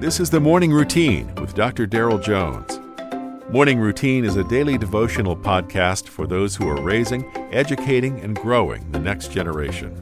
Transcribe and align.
This 0.00 0.20
is 0.20 0.30
the 0.30 0.38
Morning 0.38 0.70
Routine 0.70 1.34
with 1.40 1.56
Dr. 1.56 1.84
Daryl 1.84 2.22
Jones. 2.22 2.78
Morning 3.50 3.80
Routine 3.80 4.24
is 4.24 4.36
a 4.36 4.44
daily 4.44 4.78
devotional 4.78 5.36
podcast 5.36 6.06
for 6.06 6.24
those 6.24 6.54
who 6.54 6.68
are 6.68 6.80
raising, 6.80 7.28
educating, 7.52 8.20
and 8.20 8.36
growing 8.36 8.88
the 8.92 9.00
next 9.00 9.32
generation. 9.32 9.92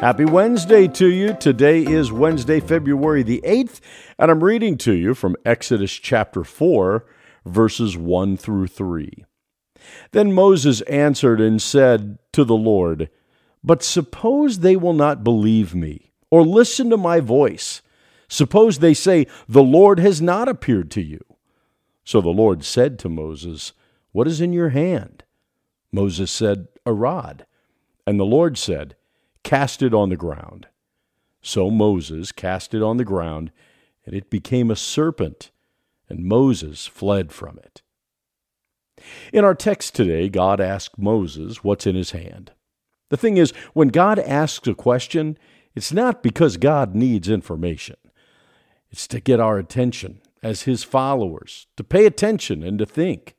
Happy 0.00 0.24
Wednesday 0.24 0.88
to 0.88 1.08
you. 1.08 1.34
Today 1.34 1.82
is 1.82 2.12
Wednesday, 2.12 2.60
February 2.60 3.22
the 3.22 3.42
8th, 3.44 3.80
and 4.18 4.30
I'm 4.30 4.42
reading 4.42 4.78
to 4.78 4.94
you 4.94 5.12
from 5.12 5.36
Exodus 5.44 5.92
chapter 5.92 6.44
4, 6.44 7.04
verses 7.44 7.94
1 7.94 8.38
through 8.38 8.68
3. 8.68 9.26
Then 10.12 10.32
Moses 10.32 10.80
answered 10.82 11.42
and 11.42 11.60
said 11.60 12.18
to 12.32 12.42
the 12.42 12.56
Lord, 12.56 13.10
But 13.62 13.82
suppose 13.82 14.60
they 14.60 14.76
will 14.76 14.94
not 14.94 15.22
believe 15.22 15.74
me, 15.74 16.14
or 16.30 16.42
listen 16.42 16.88
to 16.88 16.96
my 16.96 17.20
voice 17.20 17.82
Suppose 18.28 18.78
they 18.78 18.94
say, 18.94 19.26
The 19.48 19.62
Lord 19.62 19.98
has 19.98 20.20
not 20.20 20.48
appeared 20.48 20.90
to 20.92 21.02
you. 21.02 21.20
So 22.04 22.20
the 22.20 22.30
Lord 22.30 22.64
said 22.64 22.98
to 23.00 23.08
Moses, 23.08 23.72
What 24.12 24.26
is 24.26 24.40
in 24.40 24.52
your 24.52 24.70
hand? 24.70 25.24
Moses 25.92 26.30
said, 26.30 26.68
A 26.84 26.92
rod. 26.92 27.46
And 28.06 28.20
the 28.20 28.24
Lord 28.24 28.58
said, 28.58 28.96
Cast 29.42 29.82
it 29.82 29.94
on 29.94 30.08
the 30.08 30.16
ground. 30.16 30.66
So 31.42 31.70
Moses 31.70 32.32
cast 32.32 32.72
it 32.74 32.82
on 32.82 32.96
the 32.96 33.04
ground, 33.04 33.52
and 34.06 34.14
it 34.14 34.30
became 34.30 34.70
a 34.70 34.76
serpent, 34.76 35.50
and 36.08 36.24
Moses 36.24 36.86
fled 36.86 37.32
from 37.32 37.58
it. 37.58 37.82
In 39.32 39.44
our 39.44 39.54
text 39.54 39.94
today, 39.94 40.28
God 40.28 40.60
asked 40.60 40.98
Moses 40.98 41.62
what's 41.62 41.86
in 41.86 41.94
his 41.94 42.12
hand. 42.12 42.52
The 43.10 43.16
thing 43.16 43.36
is, 43.36 43.52
when 43.74 43.88
God 43.88 44.18
asks 44.18 44.66
a 44.66 44.74
question, 44.74 45.38
it's 45.74 45.92
not 45.92 46.22
because 46.22 46.56
God 46.56 46.94
needs 46.94 47.28
information. 47.28 47.96
It's 48.94 49.08
to 49.08 49.18
get 49.18 49.40
our 49.40 49.58
attention 49.58 50.20
as 50.40 50.62
his 50.62 50.84
followers, 50.84 51.66
to 51.76 51.82
pay 51.82 52.06
attention 52.06 52.62
and 52.62 52.78
to 52.78 52.86
think. 52.86 53.34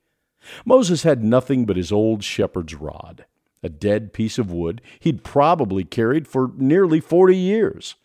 Moses 0.65 1.03
had 1.03 1.23
nothing 1.23 1.65
but 1.65 1.77
his 1.77 1.93
old 1.93 2.25
shepherd's 2.25 2.75
rod, 2.75 3.23
a 3.63 3.69
dead 3.69 4.11
piece 4.11 4.37
of 4.37 4.51
wood 4.51 4.81
he'd 4.99 5.23
probably 5.23 5.85
carried 5.85 6.27
for 6.27 6.51
nearly 6.57 6.99
40 6.99 7.37
years. 7.37 7.95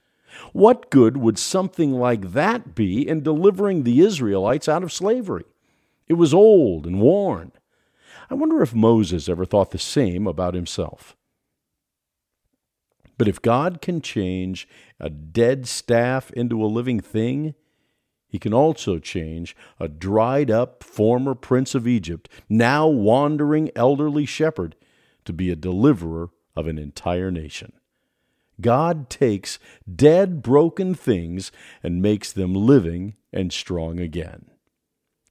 What 0.53 0.91
good 0.91 1.17
would 1.17 1.41
something 1.41 1.91
like 1.91 2.35
that 2.35 2.77
be 2.77 3.09
in 3.09 3.25
delivering 3.25 3.83
the 3.83 3.99
Israelites 3.99 4.69
out 4.69 4.85
of 4.85 4.93
slavery? 4.93 5.47
It 6.07 6.15
was 6.15 6.33
old 6.33 6.87
and 6.87 7.01
worn. 7.01 7.51
I 8.31 8.35
wonder 8.35 8.63
if 8.63 8.77
Moses 8.77 9.29
ever 9.29 9.45
thought 9.45 9.73
the 9.73 9.79
same 9.79 10.29
about 10.29 10.55
himself. 10.55 11.17
But 13.21 13.29
if 13.29 13.43
God 13.43 13.83
can 13.83 14.01
change 14.01 14.67
a 14.99 15.11
dead 15.11 15.69
staff 15.69 16.31
into 16.31 16.65
a 16.65 16.73
living 16.73 17.01
thing, 17.01 17.55
he 18.27 18.39
can 18.39 18.55
also 18.55 18.99
change 18.99 19.55
a 19.79 19.89
dried 19.89 20.51
up 20.51 20.83
former 20.83 21.35
prince 21.35 21.75
of 21.75 21.87
Egypt, 21.87 22.31
now 22.49 22.89
wandering 22.89 23.71
elderly 23.77 24.25
shepherd, 24.25 24.75
to 25.27 25.35
be 25.35 25.51
a 25.51 25.55
deliverer 25.55 26.31
of 26.57 26.67
an 26.67 26.79
entire 26.79 27.31
nation. 27.31 27.75
God 28.59 29.11
takes 29.11 29.59
dead, 29.95 30.41
broken 30.41 30.95
things 30.95 31.53
and 31.83 32.01
makes 32.01 32.33
them 32.33 32.55
living 32.55 33.17
and 33.35 33.53
strong 33.53 34.01
again. 34.01 34.51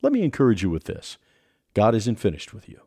Let 0.04 0.14
me 0.14 0.22
encourage 0.22 0.62
you 0.62 0.70
with 0.70 0.84
this 0.84 1.18
God 1.74 1.96
isn't 1.96 2.20
finished 2.20 2.54
with 2.54 2.70
you. 2.70 2.82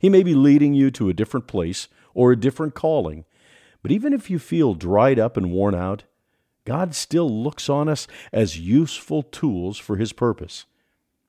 He 0.00 0.08
may 0.08 0.24
be 0.24 0.34
leading 0.34 0.74
you 0.74 0.90
to 0.90 1.08
a 1.08 1.14
different 1.14 1.46
place 1.46 1.86
or 2.14 2.32
a 2.32 2.36
different 2.36 2.74
calling, 2.74 3.24
but 3.82 3.90
even 3.90 4.12
if 4.12 4.30
you 4.30 4.38
feel 4.38 4.74
dried 4.74 5.18
up 5.18 5.36
and 5.36 5.50
worn 5.50 5.74
out, 5.74 6.04
God 6.64 6.94
still 6.94 7.28
looks 7.28 7.68
on 7.68 7.88
us 7.88 8.06
as 8.32 8.58
useful 8.58 9.22
tools 9.22 9.78
for 9.78 9.96
His 9.96 10.12
purpose. 10.12 10.66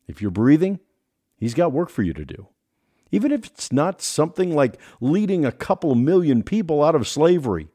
If 0.08 0.22
you're 0.22 0.32
breathing, 0.32 0.80
He's 1.38 1.54
got 1.54 1.72
work 1.72 1.90
for 1.90 2.04
you 2.04 2.14
to 2.14 2.26
do. 2.26 2.48
Even 3.12 3.32
if 3.32 3.46
it's 3.46 3.72
not 3.72 4.02
something 4.02 4.54
like 4.54 4.80
leading 5.00 5.44
a 5.44 5.52
couple 5.52 5.96
million 5.96 6.44
people 6.44 6.84
out 6.84 6.96
of 6.96 7.08
slavery, 7.08 7.70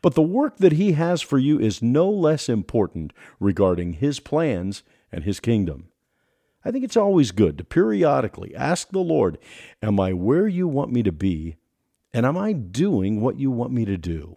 but 0.00 0.14
the 0.14 0.22
work 0.22 0.58
that 0.58 0.72
He 0.72 0.92
has 0.92 1.22
for 1.22 1.38
you 1.38 1.58
is 1.58 1.82
no 1.82 2.10
less 2.10 2.48
important 2.48 3.12
regarding 3.38 3.94
His 3.94 4.20
plans 4.20 4.82
and 5.10 5.24
His 5.24 5.40
kingdom. 5.40 5.88
I 6.64 6.70
think 6.70 6.84
it's 6.84 6.96
always 6.96 7.32
good 7.32 7.58
to 7.58 7.64
periodically 7.64 8.54
ask 8.54 8.90
the 8.90 9.00
Lord, 9.00 9.38
Am 9.82 9.98
I 9.98 10.12
where 10.12 10.46
you 10.46 10.68
want 10.68 10.92
me 10.92 11.02
to 11.02 11.12
be 11.12 11.56
and 12.12 12.26
am 12.26 12.36
I 12.36 12.52
doing 12.52 13.20
what 13.20 13.38
you 13.38 13.50
want 13.50 13.72
me 13.72 13.84
to 13.84 13.96
do? 13.96 14.36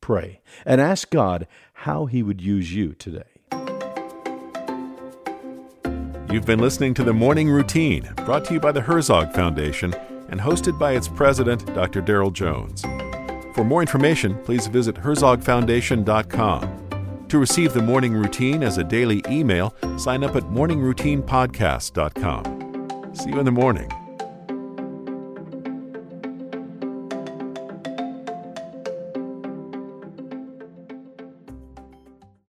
Pray 0.00 0.40
and 0.64 0.80
ask 0.80 1.10
God 1.10 1.46
how 1.74 2.06
He 2.06 2.22
would 2.22 2.40
use 2.40 2.74
you 2.74 2.94
today. 2.94 3.24
You've 6.30 6.46
been 6.46 6.60
listening 6.60 6.94
to 6.94 7.02
the 7.02 7.12
Morning 7.12 7.50
Routine, 7.50 8.08
brought 8.24 8.44
to 8.46 8.54
you 8.54 8.60
by 8.60 8.72
the 8.72 8.80
Herzog 8.80 9.32
Foundation 9.32 9.92
and 10.28 10.40
hosted 10.40 10.78
by 10.78 10.92
its 10.92 11.08
president, 11.08 11.66
Dr. 11.74 12.00
Daryl 12.00 12.32
Jones. 12.32 12.82
For 13.54 13.64
more 13.64 13.80
information, 13.80 14.38
please 14.44 14.68
visit 14.68 14.94
herzogfoundation.com. 14.94 17.26
To 17.28 17.38
receive 17.38 17.74
the 17.74 17.82
Morning 17.82 18.12
Routine 18.12 18.62
as 18.62 18.78
a 18.78 18.84
daily 18.84 19.24
email, 19.28 19.74
sign 19.98 20.22
up 20.22 20.36
at 20.36 20.44
morningroutinepodcast.com. 20.44 23.14
See 23.14 23.30
you 23.30 23.40
in 23.40 23.44
the 23.44 23.50
morning. 23.50 23.90